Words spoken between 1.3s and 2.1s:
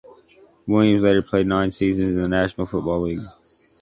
nine seasons